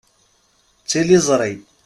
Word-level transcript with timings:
D 0.81 0.85
tiliẓri. 0.89 1.53